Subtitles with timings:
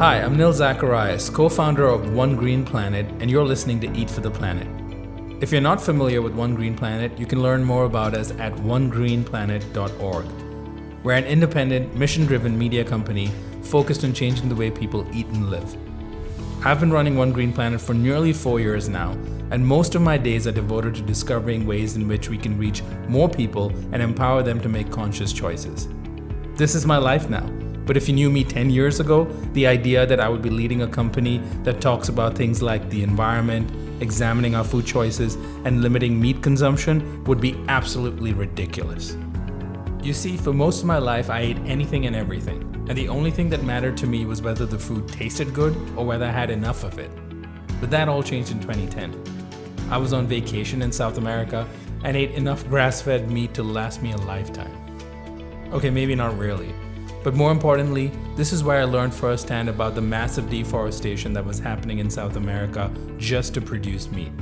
[0.00, 4.08] Hi, I'm Nil Zacharias, co founder of One Green Planet, and you're listening to Eat
[4.08, 4.66] for the Planet.
[5.42, 8.54] If you're not familiar with One Green Planet, you can learn more about us at
[8.54, 10.24] onegreenplanet.org.
[11.04, 13.30] We're an independent, mission driven media company
[13.60, 15.76] focused on changing the way people eat and live.
[16.64, 19.10] I've been running One Green Planet for nearly four years now,
[19.50, 22.82] and most of my days are devoted to discovering ways in which we can reach
[23.06, 25.88] more people and empower them to make conscious choices.
[26.54, 30.06] This is my life now but if you knew me 10 years ago, the idea
[30.06, 33.70] that I would be leading a company that talks about things like the environment,
[34.02, 35.34] examining our food choices,
[35.64, 39.16] and limiting meat consumption would be absolutely ridiculous.
[40.02, 43.30] You see, for most of my life, I ate anything and everything, and the only
[43.30, 46.50] thing that mattered to me was whether the food tasted good or whether I had
[46.50, 47.10] enough of it.
[47.80, 49.14] But that all changed in 2010.
[49.90, 51.68] I was on vacation in South America
[52.04, 54.74] and ate enough grass fed meat to last me a lifetime.
[55.72, 56.74] Okay, maybe not really.
[57.22, 61.58] But more importantly, this is where I learned firsthand about the massive deforestation that was
[61.58, 64.32] happening in South America just to produce meat.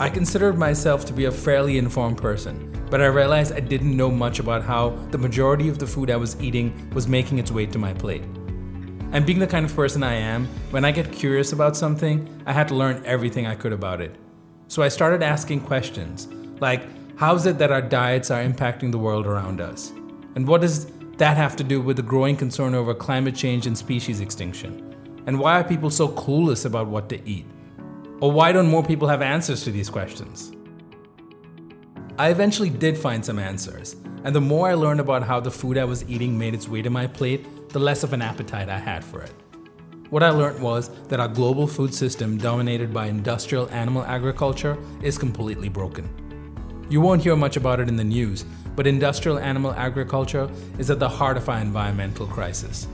[0.00, 4.10] I considered myself to be a fairly informed person, but I realized I didn't know
[4.10, 7.66] much about how the majority of the food I was eating was making its way
[7.66, 8.24] to my plate.
[9.10, 12.52] And being the kind of person I am, when I get curious about something, I
[12.52, 14.16] had to learn everything I could about it.
[14.66, 16.28] So I started asking questions
[16.60, 16.82] like,
[17.16, 19.90] how is it that our diets are impacting the world around us?
[20.34, 23.76] And what does that have to do with the growing concern over climate change and
[23.76, 25.22] species extinction?
[25.26, 27.44] And why are people so clueless about what to eat?
[28.20, 30.52] Or why don't more people have answers to these questions?
[32.18, 35.76] I eventually did find some answers, and the more I learned about how the food
[35.76, 38.78] I was eating made its way to my plate, the less of an appetite I
[38.78, 39.34] had for it.
[40.10, 45.18] What I learned was that our global food system, dominated by industrial animal agriculture, is
[45.18, 46.27] completely broken.
[46.90, 50.98] You won't hear much about it in the news, but industrial animal agriculture is at
[50.98, 52.88] the heart of our environmental crisis.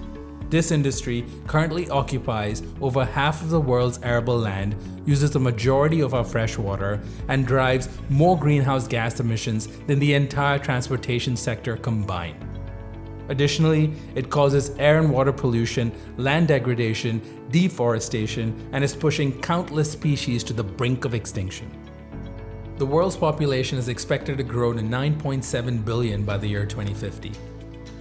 [0.51, 4.75] This industry currently occupies over half of the world's arable land,
[5.07, 10.15] uses the majority of our fresh water, and drives more greenhouse gas emissions than the
[10.15, 12.45] entire transportation sector combined.
[13.29, 20.43] Additionally, it causes air and water pollution, land degradation, deforestation, and is pushing countless species
[20.45, 21.71] to the brink of extinction.
[22.77, 27.31] The world's population is expected to grow to 9.7 billion by the year 2050.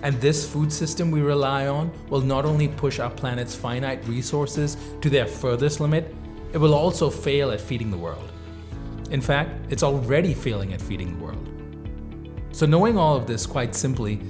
[0.02, 4.76] And this food system we rely on will not only push our planet's finite resources
[5.02, 6.16] to their furthest limit,
[6.54, 8.32] it will also fail at feeding the world.
[9.12, 11.50] In fact, it's already failing at feeding the world.
[12.52, 14.22] So, knowing all of this quite simply,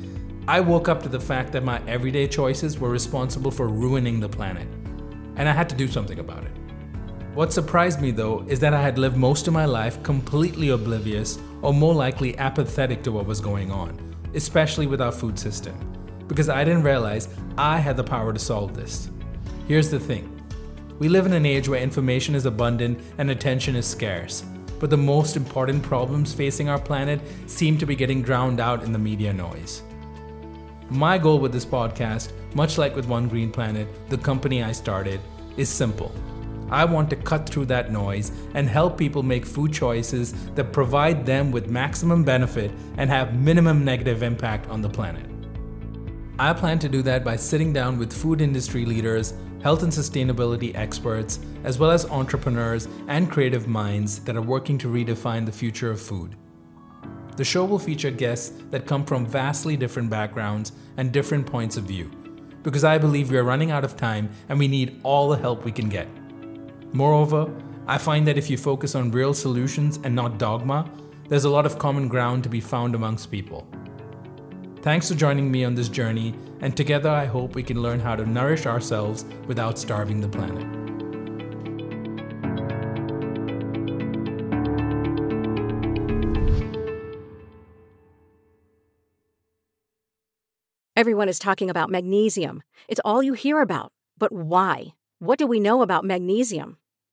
[0.45, 4.27] I woke up to the fact that my everyday choices were responsible for ruining the
[4.27, 4.67] planet,
[5.37, 6.51] and I had to do something about it.
[7.33, 11.39] What surprised me though is that I had lived most of my life completely oblivious
[11.63, 13.97] or more likely apathetic to what was going on,
[14.35, 15.75] especially with our food system,
[16.27, 19.09] because I didn't realize I had the power to solve this.
[19.67, 20.29] Here's the thing
[20.99, 24.45] we live in an age where information is abundant and attention is scarce,
[24.79, 28.93] but the most important problems facing our planet seem to be getting drowned out in
[28.93, 29.81] the media noise.
[30.91, 35.19] My goal with this podcast, much like with One Green Planet, the company I started,
[35.57, 36.13] is simple
[36.73, 41.23] I want to cut through that noise and help people make food choices that provide
[41.23, 45.29] them with maximum benefit and have minimum negative impact on the planet.
[46.39, 50.75] I plan to do that by sitting down with food industry leaders, health and sustainability
[50.75, 55.91] experts, as well as entrepreneurs and creative minds that are working to redefine the future
[55.91, 56.35] of food.
[57.37, 61.83] The show will feature guests that come from vastly different backgrounds and different points of
[61.83, 62.09] view,
[62.63, 65.65] because I believe we are running out of time and we need all the help
[65.65, 66.07] we can get.
[66.93, 67.51] Moreover,
[67.87, 70.87] I find that if you focus on real solutions and not dogma,
[71.27, 73.67] there's a lot of common ground to be found amongst people.
[74.83, 78.15] Thanks for joining me on this journey, and together I hope we can learn how
[78.15, 80.67] to nourish ourselves without starving the planet.
[90.95, 92.61] Everyone is talking about magnesium.
[92.87, 93.91] It's all you hear about.
[94.19, 94.93] But why?
[95.17, 96.77] What do we know about magnesium?